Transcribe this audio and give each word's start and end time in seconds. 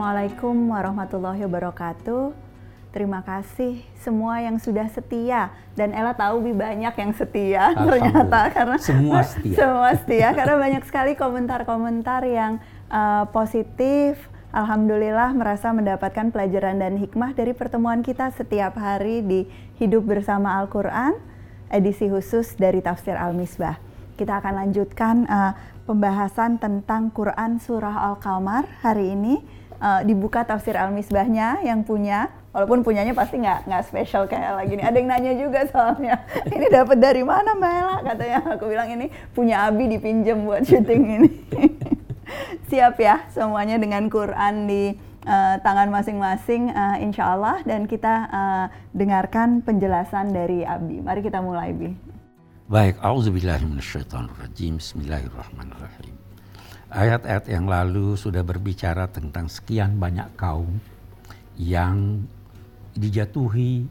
Assalamualaikum 0.00 0.72
warahmatullahi 0.72 1.44
wabarakatuh. 1.44 2.32
Terima 2.88 3.20
kasih 3.20 3.84
semua 4.00 4.40
yang 4.40 4.56
sudah 4.56 4.88
setia 4.88 5.52
dan 5.76 5.92
Ella 5.92 6.16
tahu 6.16 6.40
lebih 6.40 6.56
banyak 6.56 6.94
yang 6.96 7.12
setia 7.12 7.76
ternyata 7.76 8.48
karena 8.48 8.80
semua 8.80 9.20
setia. 9.20 9.56
semua 9.60 9.92
setia 10.00 10.32
karena 10.32 10.56
banyak 10.56 10.88
sekali 10.88 11.12
komentar-komentar 11.20 12.24
yang 12.24 12.64
uh, 12.88 13.28
positif. 13.28 14.16
Alhamdulillah 14.56 15.36
merasa 15.36 15.68
mendapatkan 15.68 16.32
pelajaran 16.32 16.80
dan 16.80 16.96
hikmah 16.96 17.36
dari 17.36 17.52
pertemuan 17.52 18.00
kita 18.00 18.32
setiap 18.32 18.80
hari 18.80 19.20
di 19.20 19.52
Hidup 19.76 20.08
Bersama 20.08 20.64
Al-Quran, 20.64 21.12
edisi 21.68 22.08
khusus 22.08 22.56
dari 22.56 22.80
Tafsir 22.80 23.20
Al-Misbah. 23.20 23.76
Kita 24.16 24.40
akan 24.40 24.64
lanjutkan 24.64 25.28
uh, 25.28 25.52
pembahasan 25.84 26.56
tentang 26.56 27.12
Quran 27.12 27.60
Surah 27.60 28.08
Al-Qamar 28.08 28.64
hari 28.80 29.12
ini. 29.12 29.60
Uh, 29.80 30.04
dibuka 30.04 30.44
Tafsir 30.44 30.76
Al-Misbahnya 30.76 31.64
yang 31.64 31.88
punya, 31.88 32.28
walaupun 32.52 32.84
punyanya 32.84 33.16
pasti 33.16 33.40
nggak 33.40 33.64
nggak 33.64 33.82
spesial 33.88 34.28
kayak 34.28 34.60
lagi 34.60 34.76
nih. 34.76 34.84
Ada 34.84 34.96
yang 35.00 35.08
nanya 35.08 35.32
juga 35.40 35.60
soalnya, 35.72 36.20
ini 36.54 36.68
dapat 36.68 37.00
dari 37.00 37.24
mana 37.24 37.56
Mbak 37.56 37.72
Ella? 37.80 37.96
Katanya 38.04 38.38
aku 38.44 38.64
bilang 38.68 38.92
ini 38.92 39.08
punya 39.32 39.64
Abi 39.64 39.88
dipinjam 39.88 40.44
buat 40.44 40.68
syuting 40.68 41.02
ini. 41.08 41.30
siap 42.70 43.00
ya 43.02 43.26
semuanya 43.34 43.80
dengan 43.80 44.06
Quran 44.06 44.70
di 44.70 44.94
uh, 45.26 45.56
tangan 45.60 45.90
masing-masing 45.90 46.70
uh, 46.70 46.96
insya 47.02 47.34
Allah 47.34 47.60
dan 47.66 47.90
kita 47.90 48.14
uh, 48.30 48.66
dengarkan 48.94 49.64
penjelasan 49.64 50.30
dari 50.30 50.62
Abi. 50.62 51.02
Mari 51.02 51.20
kita 51.24 51.42
mulai 51.42 51.74
Bi. 51.74 51.90
Baik, 52.70 53.02
auzubillahiminasyaitonirrajim. 53.02 54.78
Bismillahirrahmanirrahim. 54.78 56.19
Ayat-ayat 56.90 57.46
yang 57.46 57.70
lalu 57.70 58.18
sudah 58.18 58.42
berbicara 58.42 59.06
tentang 59.06 59.46
sekian 59.46 60.02
banyak 60.02 60.26
kaum 60.34 60.82
yang 61.54 62.26
dijatuhi 62.98 63.86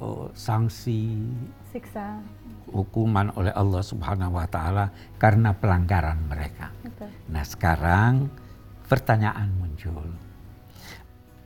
oh, 0.00 0.32
sanksi 0.32 1.20
siksa 1.68 2.24
hukuman 2.72 3.28
oleh 3.36 3.52
Allah 3.52 3.84
Subhanahu 3.84 4.40
wa 4.40 4.48
taala 4.48 4.88
karena 5.20 5.52
pelanggaran 5.52 6.24
mereka. 6.24 6.72
Betul. 6.80 7.12
Nah, 7.28 7.44
sekarang 7.44 8.32
pertanyaan 8.88 9.52
muncul. 9.52 10.08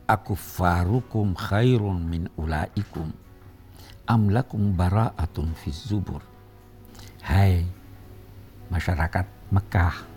Aku 0.07 0.39
farukum 0.39 1.35
khairun 1.35 1.99
min 1.99 2.31
ulaikum 2.39 3.11
am 4.07 4.31
lakum 4.31 4.71
bara'atun 4.79 5.51
fi 5.59 5.75
zubur. 5.75 6.23
Hai 7.27 7.67
masyarakat 8.71 9.27
Mekah. 9.51 10.16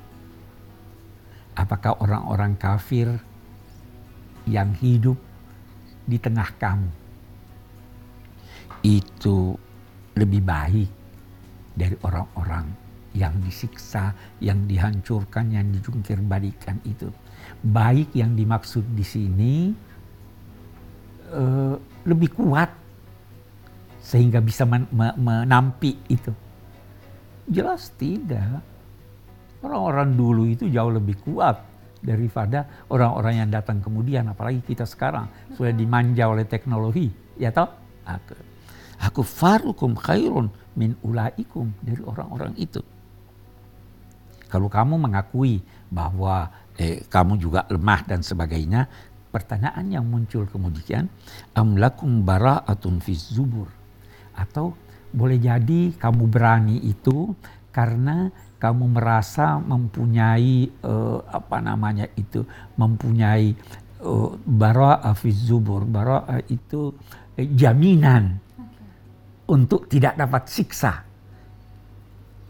Apakah 1.59 1.99
orang-orang 1.99 2.55
kafir 2.55 3.19
yang 4.47 4.71
hidup 4.79 5.19
di 6.07 6.15
tengah 6.15 6.47
kamu 6.55 6.89
itu 8.79 9.59
lebih 10.15 10.39
baik 10.39 10.89
dari 11.75 11.95
orang-orang 12.03 12.65
yang 13.11 13.33
disiksa, 13.43 14.13
yang 14.39 14.63
dihancurkan, 14.69 15.49
yang 15.51 15.67
dijungkir 15.73 16.21
balikan 16.23 16.77
itu. 16.85 17.09
Baik 17.59 18.13
yang 18.15 18.37
dimaksud 18.37 18.85
di 18.93 19.03
sini 19.03 19.55
uh, 21.33 21.75
lebih 22.05 22.29
kuat 22.35 22.69
sehingga 23.99 24.39
bisa 24.39 24.63
men 24.63 24.87
menampi 24.93 25.97
itu. 26.07 26.31
Jelas 27.49 27.89
tidak. 27.97 28.61
Orang-orang 29.59 30.15
dulu 30.15 30.47
itu 30.47 30.71
jauh 30.71 30.91
lebih 30.91 31.19
kuat 31.23 31.59
daripada 31.99 32.87
orang-orang 32.87 33.43
yang 33.43 33.49
datang 33.51 33.83
kemudian, 33.83 34.31
apalagi 34.31 34.63
kita 34.63 34.87
sekarang 34.87 35.27
sudah 35.55 35.75
dimanja 35.75 36.31
oleh 36.31 36.47
teknologi, 36.47 37.11
ya 37.35 37.51
toh? 37.51 37.67
Aku 38.99 39.23
farukum 39.23 39.95
khairun 39.95 40.47
min 40.79 40.95
ulaikum 41.03 41.71
dari 41.83 41.99
orang-orang 42.03 42.55
itu. 42.55 42.79
Kalau 44.49 44.65
kamu 44.65 44.97
mengakui 44.97 45.61
bahwa 45.91 46.49
eh, 46.79 47.05
kamu 47.05 47.37
juga 47.37 47.67
lemah 47.69 48.01
dan 48.07 48.25
sebagainya, 48.25 48.89
pertanyaan 49.29 49.85
yang 49.93 50.05
muncul 50.09 50.49
kemudian, 50.49 51.05
amlakum 51.53 52.25
bara'atun 52.25 52.97
fi 53.03 53.13
zubur. 53.13 53.69
Atau 54.33 54.73
boleh 55.13 55.37
jadi 55.37 55.93
kamu 55.93 56.23
berani 56.25 56.81
itu 56.81 57.37
karena 57.69 58.33
kamu 58.59 58.99
merasa 58.99 59.55
mempunyai 59.57 60.67
uh, 60.83 61.23
apa 61.31 61.63
namanya 61.63 62.11
itu 62.19 62.43
mempunyai 62.75 63.55
uh, 64.03 64.35
bara'ah 64.35 65.15
fi 65.15 65.31
zubur. 65.31 65.87
Bara'ah 65.87 66.43
itu 66.51 66.91
eh, 67.39 67.47
jaminan 67.47 68.35
untuk 69.47 69.87
tidak 69.87 70.19
dapat 70.19 70.43
siksa. 70.51 70.93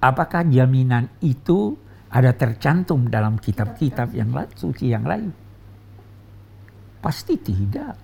Apakah 0.02 0.50
jaminan 0.50 1.14
itu 1.22 1.78
ada 2.10 2.34
tercantum 2.34 3.06
dalam 3.06 3.38
kitab-kitab 3.38 4.10
yang 4.18 4.34
lain, 4.34 4.50
suci 4.58 4.90
yang 4.90 5.06
lain? 5.06 5.30
Pasti 7.00 7.38
tidak. 7.38 7.96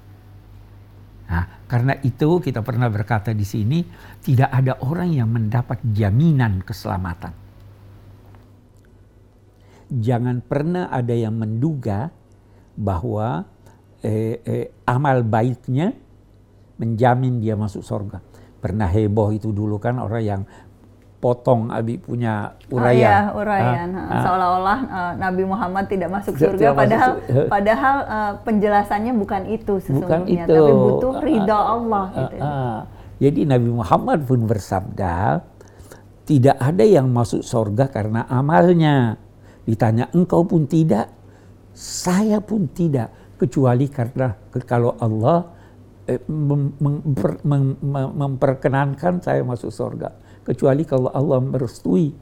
Nah, 1.26 1.66
karena 1.66 1.98
itu 2.06 2.38
kita 2.38 2.62
pernah 2.62 2.86
berkata 2.86 3.34
di 3.34 3.42
sini 3.42 3.82
tidak 4.22 4.54
ada 4.54 4.78
orang 4.86 5.10
yang 5.10 5.26
mendapat 5.34 5.82
jaminan 5.82 6.62
keselamatan. 6.62 7.45
Jangan 9.96 10.44
pernah 10.44 10.92
ada 10.92 11.16
yang 11.16 11.40
menduga 11.40 12.12
bahwa 12.76 13.48
eh, 14.04 14.44
eh, 14.44 14.68
amal 14.84 15.24
baiknya 15.24 15.96
menjamin 16.76 17.40
dia 17.40 17.56
masuk 17.56 17.80
surga 17.80 18.20
pernah 18.66 18.90
heboh 18.90 19.30
itu 19.30 19.54
dulu 19.54 19.78
kan 19.78 20.02
orang 20.02 20.24
yang 20.26 20.42
potong 21.22 21.70
Abi 21.74 22.02
punya 22.02 22.54
uraian. 22.74 22.90
Oh 22.90 22.94
iya, 22.94 23.18
uraian. 23.34 23.90
Ah, 23.94 24.02
ah. 24.02 24.22
Seolah-olah 24.26 24.80
uh, 24.86 25.14
Nabi 25.22 25.44
Muhammad 25.46 25.86
tidak 25.90 26.10
masuk 26.14 26.34
surga 26.38 26.74
tidak 26.74 26.78
padahal 26.78 27.12
masuk, 27.18 27.46
padahal 27.50 27.98
uh, 28.06 28.34
penjelasannya 28.46 29.14
bukan 29.18 29.42
itu 29.50 29.74
sesungguhnya, 29.82 30.46
bukan 30.46 30.50
itu. 30.50 30.54
tapi 30.54 30.72
butuh 30.74 31.14
ridha 31.22 31.58
Allah 31.58 32.06
uh, 32.10 32.18
gitu. 32.22 32.36
Uh, 32.42 32.80
jadi 33.22 33.40
Nabi 33.48 33.70
Muhammad 33.70 34.20
pun 34.26 34.40
bersabda, 34.46 35.42
tidak 36.26 36.58
ada 36.58 36.84
yang 36.86 37.10
masuk 37.10 37.42
surga 37.46 37.86
karena 37.90 38.26
amalnya. 38.30 39.22
Ditanya 39.66 40.08
engkau 40.14 40.46
pun 40.46 40.70
tidak, 40.70 41.10
saya 41.74 42.40
pun 42.40 42.70
tidak. 42.72 43.12
Kecuali 43.36 43.92
karena 43.92 44.32
kalau 44.64 44.96
Allah 44.96 45.56
Eh, 46.06 46.22
memperkenankan 48.14 49.26
saya 49.26 49.42
masuk 49.42 49.74
surga. 49.74 50.14
Kecuali 50.46 50.86
kalau 50.86 51.10
Allah 51.10 51.42
merestui. 51.42 52.14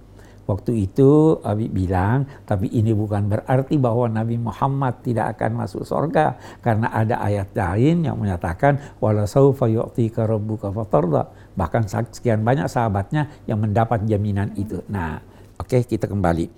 Waktu 0.43 0.91
itu 0.91 1.39
Abi 1.39 1.71
bilang 1.71 2.27
tapi 2.43 2.67
ini 2.67 2.91
bukan 2.91 3.31
berarti 3.31 3.79
bahwa 3.79 4.11
Nabi 4.11 4.35
Muhammad 4.39 5.03
tidak 5.03 5.35
akan 5.35 5.67
masuk 5.67 5.83
surga. 5.83 6.39
Karena 6.63 6.95
ada 6.95 7.19
ayat 7.19 7.51
lain 7.51 8.07
yang 8.07 8.15
menyatakan 8.15 8.79
wala 9.03 9.27
saufa 9.27 9.67
yu'tika 9.67 10.31
rabbuka 10.31 10.71
fatarda. 10.71 11.27
Bahkan 11.59 11.83
sekian 12.15 12.39
banyak 12.39 12.71
sahabatnya 12.71 13.27
yang 13.51 13.59
mendapat 13.59 14.07
jaminan 14.07 14.55
itu. 14.55 14.79
Nah 14.87 15.19
oke 15.59 15.67
okay, 15.69 15.81
kita 15.83 16.09
kembali 16.09 16.49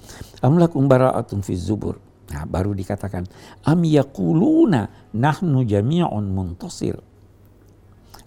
amlakum 0.44 0.85
bara'atun 0.85 1.41
fi 1.41 1.55
zubur 1.58 1.97
nah 2.31 2.43
baru 2.43 2.73
dikatakan 2.73 3.28
am 3.67 3.79
yaquluna 3.85 5.14
nahnu 5.14 5.61
jami'un 5.61 6.25
muntasir 6.25 6.97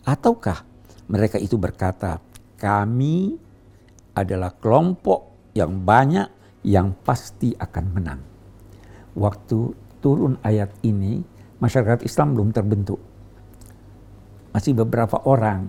Ataukah 0.09 0.65
mereka 1.13 1.37
itu 1.37 1.61
berkata, 1.61 2.17
kami 2.57 3.37
adalah 4.17 4.57
kelompok 4.57 5.53
yang 5.53 5.85
banyak 5.85 6.25
yang 6.65 6.97
pasti 7.05 7.53
akan 7.53 7.85
menang. 7.93 8.21
Waktu 9.13 9.77
turun 10.01 10.41
ayat 10.41 10.73
ini, 10.81 11.21
masyarakat 11.61 12.09
Islam 12.09 12.33
belum 12.33 12.57
terbentuk. 12.57 12.97
Masih 14.57 14.73
beberapa 14.73 15.21
orang. 15.29 15.69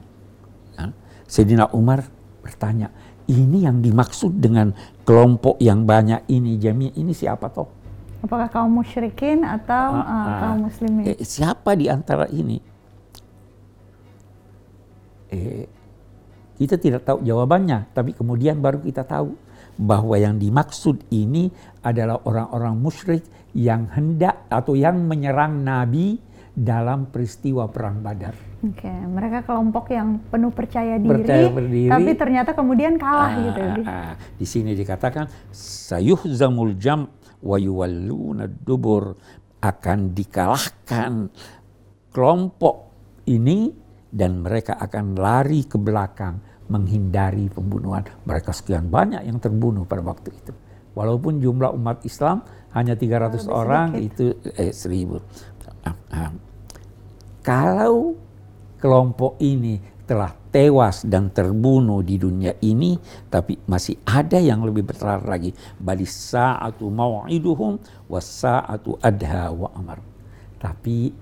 Ya. 0.79 0.95
Sayyidina 1.27 1.75
Umar 1.75 2.07
bertanya, 2.39 2.95
ini 3.29 3.69
yang 3.69 3.85
dimaksud 3.85 4.41
dengan 4.41 4.73
kelompok 5.05 5.61
yang 5.61 5.85
banyak 5.85 6.25
ini, 6.33 6.57
jami 6.57 6.89
ini 6.97 7.13
siapa 7.13 7.53
toh? 7.53 7.69
Apakah 8.25 8.49
kaum 8.51 8.73
musyrikin 8.73 9.45
atau 9.45 9.95
uh, 9.95 10.03
uh, 10.03 10.27
kaum 10.41 10.57
muslimin? 10.67 11.13
Eh, 11.13 11.23
siapa 11.23 11.77
di 11.77 11.87
antara 11.87 12.27
ini? 12.27 12.59
eh, 15.29 15.65
kita 16.59 16.75
tidak 16.75 17.07
tahu 17.07 17.23
jawabannya, 17.23 17.93
tapi 17.95 18.11
kemudian 18.11 18.59
baru 18.59 18.83
kita 18.83 19.07
tahu 19.07 19.31
bahwa 19.79 20.19
yang 20.19 20.35
dimaksud 20.35 21.07
ini 21.07 21.47
adalah 21.79 22.19
orang-orang 22.27 22.75
musyrik 22.75 23.23
yang 23.55 23.87
hendak 23.95 24.43
atau 24.51 24.75
yang 24.75 24.99
menyerang 25.07 25.63
Nabi 25.63 26.19
dalam 26.59 27.07
peristiwa 27.07 27.71
perang 27.71 28.03
Badar. 28.03 28.35
Oke, 28.59 28.83
okay. 28.83 28.99
mereka 29.07 29.47
kelompok 29.47 29.95
yang 29.95 30.19
penuh 30.27 30.51
percaya 30.51 30.99
diri, 30.99 31.23
percaya 31.23 31.47
berdiri, 31.47 31.87
tapi 31.87 32.11
ternyata 32.19 32.51
kemudian 32.51 32.99
kalah 32.99 33.31
ah, 33.31 33.39
gitu. 33.47 33.61
Ah, 33.87 34.13
di 34.35 34.43
sini 34.43 34.75
dikatakan 34.75 35.31
sayuhzamul 35.55 36.75
jam 36.75 37.07
wa 37.39 37.55
yuwalluna 37.55 38.51
dubur 38.51 39.15
akan 39.63 40.11
dikalahkan 40.11 41.31
kelompok 42.11 42.75
ini 43.31 43.71
dan 44.11 44.43
mereka 44.43 44.75
akan 44.75 45.15
lari 45.15 45.63
ke 45.63 45.79
belakang 45.79 46.43
menghindari 46.67 47.47
pembunuhan. 47.47 48.03
Mereka 48.27 48.51
sekian 48.51 48.91
banyak 48.91 49.23
yang 49.23 49.39
terbunuh 49.39 49.87
pada 49.87 50.03
waktu 50.03 50.35
itu. 50.35 50.51
Walaupun 50.91 51.39
jumlah 51.39 51.71
umat 51.79 52.03
Islam 52.03 52.43
hanya 52.75 52.99
300 52.99 53.47
oh, 53.47 53.55
orang 53.55 53.95
sedikit. 53.95 54.35
itu 54.43 54.51
eh, 54.59 54.75
1000. 54.75 56.48
Kalau 57.39 58.15
kelompok 58.79 59.39
ini 59.39 59.79
telah 60.09 60.33
tewas 60.49 61.05
dan 61.05 61.29
terbunuh 61.29 62.01
di 62.01 62.17
dunia 62.17 62.57
ini, 62.65 62.97
tapi 63.29 63.61
masih 63.69 64.01
ada 64.09 64.41
yang 64.41 64.65
lebih 64.65 64.89
besar 64.89 65.21
lagi. 65.21 65.53
Bali 65.77 66.01
sa'atu 66.01 66.89
maw'iduhum 66.89 67.77
wa 68.09 68.17
sa'atu 68.17 68.97
adha 68.97 69.53
wa 69.53 69.69
amar. 69.77 70.01
Tapi 70.57 71.13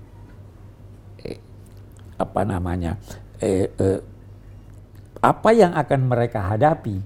eh, 1.20 1.40
apa 2.16 2.40
namanya? 2.48 2.96
Eh, 3.38 3.68
eh, 3.68 4.00
apa 5.20 5.50
yang 5.52 5.76
akan 5.76 6.00
mereka 6.08 6.48
hadapi? 6.48 6.96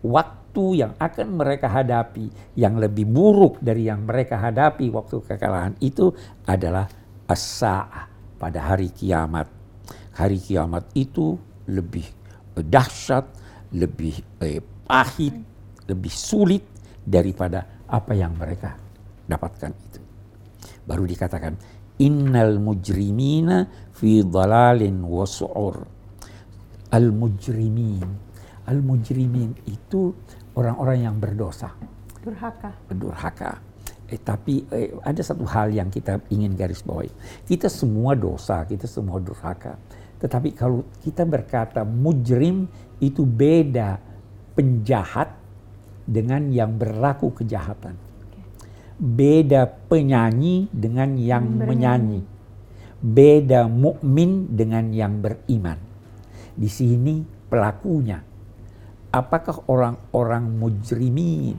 Waktu 0.00 0.64
yang 0.80 0.96
akan 0.96 1.28
mereka 1.36 1.68
hadapi 1.68 2.56
yang 2.56 2.80
lebih 2.80 3.04
buruk 3.04 3.60
dari 3.60 3.86
yang 3.86 4.08
mereka 4.08 4.40
hadapi 4.40 4.88
waktu 4.88 5.20
kekalahan 5.28 5.76
itu 5.84 6.10
adalah 6.48 6.88
as-sa'ah 7.30 8.10
pada 8.42 8.74
hari 8.74 8.90
kiamat 8.90 9.60
hari 10.20 10.36
kiamat 10.36 10.84
itu 10.92 11.40
lebih 11.72 12.04
dahsyat, 12.60 13.24
lebih 13.72 14.20
eh, 14.44 14.60
pahit, 14.84 15.32
lebih 15.88 16.12
sulit 16.12 16.60
daripada 17.00 17.86
apa 17.88 18.12
yang 18.12 18.36
mereka 18.36 18.76
dapatkan 19.24 19.72
itu. 19.72 20.00
Baru 20.84 21.08
dikatakan 21.08 21.56
innal 22.02 22.60
mujrimina 22.60 23.64
fi 23.96 24.20
dhalalin 24.20 25.00
wa 25.00 25.24
su'ur. 25.24 25.76
Al 26.90 27.08
mujrimin. 27.14 28.08
Al 28.66 28.82
mujrimin 28.82 29.54
itu 29.70 30.10
orang-orang 30.58 31.06
yang 31.06 31.16
berdosa. 31.16 31.70
Durhaka. 32.20 32.74
Durhaka. 32.92 33.69
Eh, 34.10 34.18
tapi 34.18 34.66
eh, 34.74 34.90
ada 35.06 35.22
satu 35.22 35.46
hal 35.46 35.70
yang 35.70 35.86
kita 35.86 36.18
ingin 36.34 36.58
garis 36.58 36.82
bawahi. 36.82 37.14
Kita 37.46 37.70
semua 37.70 38.18
dosa, 38.18 38.66
kita 38.66 38.90
semua 38.90 39.22
durhaka. 39.22 39.78
Tetapi 40.18 40.50
kalau 40.52 40.82
kita 40.98 41.22
berkata 41.22 41.86
mujrim 41.86 42.66
itu 42.98 43.22
beda 43.22 44.02
penjahat 44.58 45.30
dengan 46.02 46.50
yang 46.50 46.74
berlaku 46.74 47.30
kejahatan. 47.38 47.94
Beda 49.00 49.64
penyanyi 49.64 50.66
dengan 50.74 51.14
yang 51.14 51.46
menyanyi. 51.46 52.20
Beda 53.00 53.64
mukmin 53.70 54.52
dengan 54.52 54.92
yang 54.92 55.22
beriman. 55.22 55.78
Di 56.52 56.68
sini 56.68 57.24
pelakunya. 57.48 58.20
Apakah 59.14 59.64
orang-orang 59.70 60.44
mujrimin 60.60 61.56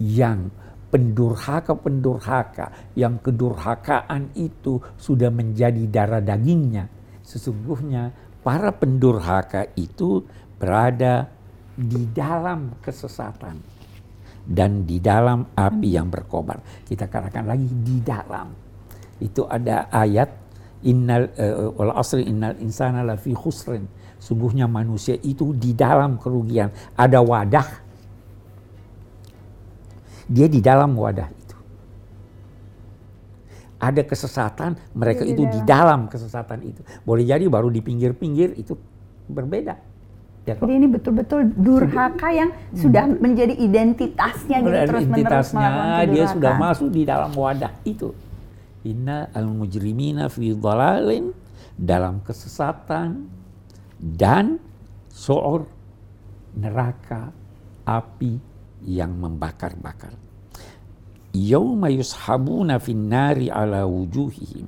yang 0.00 0.50
pendurhaka-pendurhaka 0.90 2.94
yang 2.98 3.22
kedurhakaan 3.22 4.34
itu 4.34 4.82
sudah 4.98 5.30
menjadi 5.30 5.86
darah 5.86 6.22
dagingnya 6.22 7.00
Sesungguhnya 7.30 8.10
para 8.42 8.74
pendurhaka 8.74 9.70
itu 9.78 10.26
berada 10.58 11.30
di 11.78 12.10
dalam 12.10 12.74
kesesatan 12.82 13.62
dan 14.42 14.82
di 14.82 14.98
dalam 14.98 15.46
api 15.54 15.88
yang 15.94 16.10
berkobar. 16.10 16.58
Kita 16.82 17.06
katakan 17.06 17.46
lagi 17.46 17.70
di 17.70 18.02
dalam. 18.02 18.50
Itu 19.22 19.46
ada 19.46 19.86
ayat 19.94 20.26
innal 20.82 21.30
uh, 21.38 21.70
wal 21.78 21.94
asri 21.94 22.26
innal 22.26 22.58
insana 22.58 23.06
lafi 23.06 23.30
khusrin. 23.30 23.86
Sungguhnya 24.18 24.66
manusia 24.66 25.14
itu 25.22 25.54
di 25.54 25.70
dalam 25.78 26.18
kerugian. 26.18 26.74
Ada 26.98 27.22
wadah. 27.22 27.89
Dia 30.30 30.46
di 30.46 30.62
dalam 30.62 30.94
wadah 30.94 31.40
ada 33.80 34.02
kesesatan, 34.04 34.76
mereka 34.92 35.24
itu 35.24 35.48
di 35.48 35.60
dalam 35.64 36.04
kesesatan 36.12 36.60
itu. 36.68 36.84
Boleh 37.00 37.24
jadi 37.24 37.48
baru 37.48 37.72
di 37.72 37.80
pinggir-pinggir 37.80 38.52
itu 38.60 38.76
berbeda. 39.24 39.74
Ya, 40.48 40.56
jadi 40.56 40.72
ini 40.72 40.88
betul-betul 40.88 41.52
durhaka 41.52 42.32
yang 42.32 42.50
sudah 42.72 43.04
menjadi 43.08 43.52
identitasnya 43.60 44.64
gitu 44.64 44.78
terus 44.88 45.04
menerus 45.04 45.52
dia 46.08 46.24
sudah 46.32 46.52
masuk 46.56 46.88
di 46.88 47.04
dalam 47.04 47.32
wadah 47.36 47.72
itu. 47.84 48.16
Inna 48.88 49.28
al-mujrimina 49.36 50.32
fi 50.32 50.56
dhalalin 50.56 51.36
dalam 51.76 52.24
kesesatan 52.24 53.28
dan 54.00 54.56
soor 55.12 55.68
neraka 56.56 57.36
api 57.84 58.49
yang 58.84 59.16
membakar-bakar 59.16 60.30
yauma 61.34 61.90
yushabuna 61.90 62.82
finnari 62.82 63.50
ala 63.50 63.86
wujuhihim. 63.86 64.66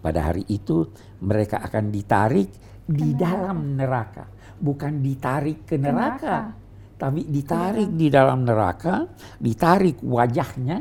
Pada 0.00 0.32
hari 0.32 0.48
itu 0.48 0.88
mereka 1.20 1.60
akan 1.60 1.92
ditarik 1.92 2.48
di 2.88 3.12
dalam 3.12 3.76
neraka, 3.76 4.24
bukan 4.56 5.04
ditarik 5.04 5.68
ke 5.68 5.76
neraka, 5.76 6.56
tapi 6.96 7.28
ditarik 7.28 7.92
di 7.92 8.08
dalam 8.08 8.48
neraka, 8.48 9.04
ditarik 9.36 10.00
wajahnya. 10.00 10.78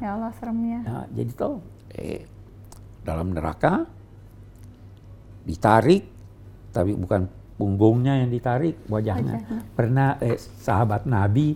Ya 0.00 0.16
Allah 0.16 0.32
seremnya. 0.40 0.80
Nah, 0.80 1.04
jadi 1.12 1.30
tuh 1.36 1.60
eh, 1.92 2.24
dalam 3.04 3.36
neraka 3.36 3.84
ditarik, 5.44 6.08
tapi 6.72 6.96
bukan 6.96 7.28
punggungnya 7.56 8.24
yang 8.24 8.30
ditarik, 8.32 8.80
wajahnya. 8.88 9.38
wajahnya. 9.42 9.74
Pernah 9.76 10.08
eh, 10.20 10.38
sahabat 10.38 11.04
Nabi 11.06 11.54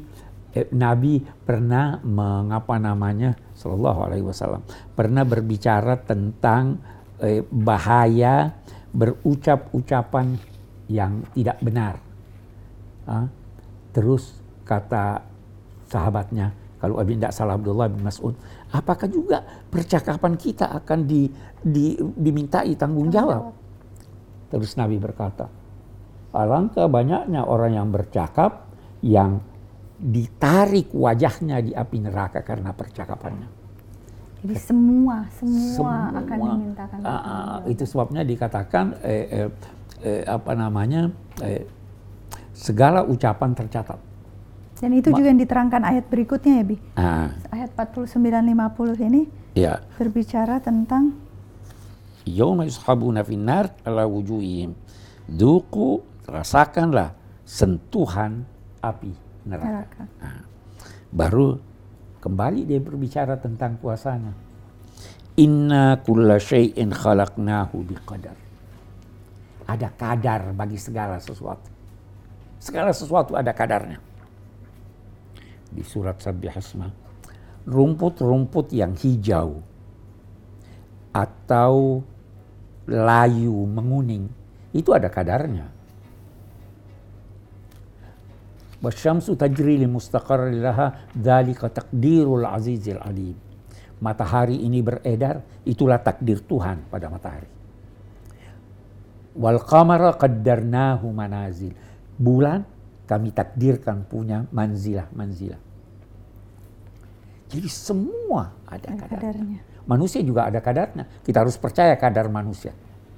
eh, 0.57 0.69
Nabi 0.73 1.21
pernah 1.21 2.01
mengapa 2.01 2.81
namanya 2.81 3.37
Shallallahu 3.53 4.01
Alaihi 4.09 4.25
Wasallam 4.25 4.65
pernah 4.97 5.25
berbicara 5.29 6.01
tentang 6.01 6.81
eh, 7.21 7.45
bahaya 7.45 8.57
berucap 8.97 9.69
ucapan 9.77 10.41
yang 10.89 11.21
tidak 11.37 11.61
benar. 11.61 12.01
Ah, 13.07 13.29
terus 13.93 14.41
kata 14.67 15.23
sahabatnya, 15.87 16.51
kalau 16.81 16.99
Abi 16.99 17.15
tidak 17.15 17.35
salah 17.37 17.55
Abdullah 17.55 17.93
bin 17.93 18.03
Mas'ud, 18.03 18.35
apakah 18.73 19.07
juga 19.07 19.45
percakapan 19.71 20.35
kita 20.35 20.73
akan 20.83 21.07
di, 21.07 21.31
di, 21.63 21.95
dimintai 22.01 22.75
tanggung 22.75 23.13
jawab? 23.13 23.55
Terus 24.51 24.75
Nabi 24.75 24.97
berkata, 24.99 25.47
alangkah 26.37 26.87
banyaknya 26.87 27.43
orang 27.43 27.73
yang 27.73 27.89
bercakap 27.89 28.69
yang 29.01 29.41
ditarik 29.97 30.93
wajahnya 30.93 31.65
di 31.65 31.73
api 31.73 31.97
neraka 32.05 32.45
karena 32.45 32.77
percakapannya. 32.77 33.49
Jadi 34.45 34.57
semua 34.61 35.25
semua, 35.33 35.73
semua 35.73 35.99
akan 36.21 36.39
dimintakan. 36.39 36.99
Uh, 37.01 37.59
itu 37.73 37.85
sebabnya 37.89 38.23
dikatakan 38.23 39.01
eh, 39.01 39.25
eh, 39.33 39.49
eh, 40.05 40.23
apa 40.29 40.53
namanya 40.53 41.09
eh, 41.41 41.65
segala 42.53 43.03
ucapan 43.09 43.57
tercatat. 43.57 43.99
Dan 44.77 44.93
itu 44.93 45.09
Ma 45.09 45.17
juga 45.17 45.33
yang 45.33 45.41
diterangkan 45.41 45.83
ayat 45.89 46.05
berikutnya 46.13 46.61
ya 46.61 46.65
Bi. 46.69 46.77
Uh, 47.01 47.33
ayat 47.49 47.73
49-50 47.73 49.09
ini 49.09 49.25
ya. 49.57 49.81
berbicara 49.97 50.61
tentang 50.61 51.17
Yawma 52.27 52.67
yushabuna 52.67 53.23
finnar 53.23 53.73
ala 53.87 54.05
wujuhihim. 54.05 54.75
Duku 55.31 56.03
rasakanlah 56.27 57.15
sentuhan 57.47 58.43
api 58.83 59.15
neraka. 59.47 59.67
neraka. 59.71 60.03
Nah, 60.19 60.43
baru 61.15 61.59
kembali 62.19 62.67
dia 62.67 62.83
berbicara 62.83 63.39
tentang 63.39 63.79
puasanya. 63.79 64.35
Inna 65.39 66.01
kulla 66.03 66.41
syai'in 66.41 66.91
khalaqnahu 66.91 67.77
biqadar. 67.87 68.35
Ada 69.67 69.89
kadar 69.95 70.55
bagi 70.55 70.79
segala 70.79 71.19
sesuatu. 71.23 71.71
Segala 72.59 72.91
sesuatu 72.91 73.39
ada 73.39 73.55
kadarnya. 73.55 73.99
Di 75.71 75.83
surat 75.85 76.19
Sabbih 76.19 76.51
Hasma. 76.55 76.89
Rumput-rumput 77.67 78.71
yang 78.71 78.95
hijau 78.95 79.59
atau 81.11 82.03
layu 82.87 83.57
menguning 83.67 84.31
itu 84.71 84.95
ada 84.95 85.11
kadarnya. 85.11 85.76
Wasyamsu 88.83 89.35
tajri 89.41 89.81
li 89.81 89.89
mustaqarri 89.89 90.61
laha 90.61 91.09
dzalika 91.17 91.73
taqdirul 91.73 92.45
azizil 92.45 93.01
alim. 93.01 93.37
Matahari 93.97 94.61
ini 94.61 94.85
beredar, 94.85 95.41
itulah 95.65 95.97
takdir 95.97 96.45
Tuhan 96.45 96.85
pada 96.93 97.09
matahari. 97.09 97.49
Wal 99.37 99.61
qamara 99.65 100.13
qaddarnahu 100.17 101.09
manazil. 101.13 101.73
Bulan 102.17 102.65
kami 103.09 103.33
takdirkan 103.33 104.05
punya 104.05 104.45
manzilah, 104.53 105.09
manzilah. 105.17 105.61
Jadi 107.47 107.69
semua 107.71 108.53
ada, 108.69 108.91
Ada 108.93 109.07
kadarnya. 109.07 109.17
kadarnya. 109.17 109.61
Manusia 109.87 110.21
juga 110.21 110.51
ada 110.51 110.59
kadarnya. 110.59 111.05
Kita 111.23 111.47
harus 111.47 111.55
percaya 111.57 111.95
kadar 111.95 112.27
manusia, 112.27 112.75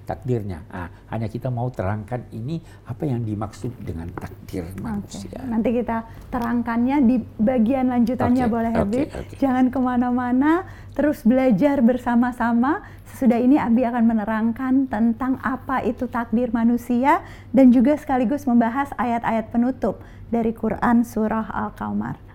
takdirnya. 0.08 0.64
Ah, 0.72 0.88
hanya 1.12 1.28
kita 1.28 1.52
mau 1.52 1.68
terangkan 1.68 2.24
ini 2.32 2.56
apa 2.88 3.04
yang 3.04 3.20
dimaksud 3.20 3.76
dengan 3.84 4.08
takdir 4.16 4.64
Oke, 4.64 4.80
manusia. 4.80 5.40
Nanti 5.44 5.76
kita 5.76 6.08
terangkannya 6.32 6.96
di 7.04 7.16
bagian 7.36 7.92
lanjutannya 7.92 8.48
Oke, 8.48 8.54
boleh 8.56 8.72
Abi. 8.72 9.04
oke. 9.04 9.36
Jangan 9.36 9.68
ke 9.68 9.76
mana-mana, 9.76 10.64
terus 10.96 11.20
belajar 11.20 11.84
bersama-sama. 11.84 12.80
Sesudah 13.12 13.36
ini 13.36 13.60
Abi 13.60 13.84
akan 13.84 14.04
menerangkan 14.08 14.88
tentang 14.88 15.36
apa 15.44 15.84
itu 15.84 16.08
takdir 16.08 16.48
manusia 16.56 17.20
dan 17.52 17.68
juga 17.68 18.00
sekaligus 18.00 18.48
membahas 18.48 18.88
ayat-ayat 18.96 19.52
penutup 19.52 20.00
dari 20.32 20.56
Quran 20.56 21.04
Surah 21.04 21.52
Al-Qamar. 21.52 22.27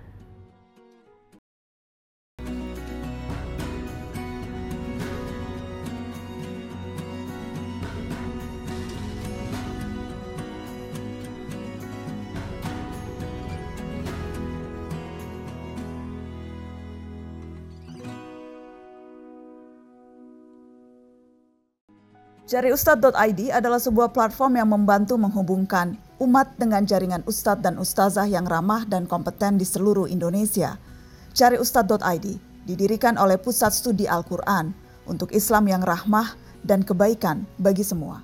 Cariustad.id 22.43 23.55
adalah 23.55 23.79
sebuah 23.79 24.12
platform 24.12 24.59
yang 24.59 24.67
membantu 24.67 25.15
menghubungkan 25.15 25.95
umat 26.19 26.51
dengan 26.59 26.83
jaringan 26.83 27.23
ustadz 27.23 27.63
dan 27.63 27.79
ustazah 27.79 28.27
yang 28.27 28.43
ramah 28.43 28.83
dan 28.83 29.07
kompeten 29.07 29.55
di 29.55 29.63
seluruh 29.63 30.12
Indonesia. 30.12 30.75
Cariustad.id 31.31 32.27
didirikan 32.67 33.15
oleh 33.15 33.39
Pusat 33.39 33.71
Studi 33.71 34.05
Al-Quran 34.12 34.75
untuk 35.07 35.31
Islam 35.31 35.71
yang 35.71 35.83
rahmah 35.83 36.35
dan 36.63 36.83
kebaikan 36.83 37.47
bagi 37.59 37.83
semua. 37.83 38.23